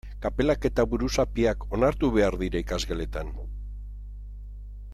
Kapelak 0.25 0.63
eta 0.69 0.85
buruzapiak 0.93 1.67
onartu 1.77 2.09
behar 2.17 2.37
dira 2.45 2.63
ikasgeletan? 2.65 3.33